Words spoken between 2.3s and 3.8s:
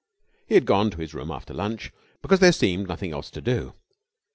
there seemed nothing else to do.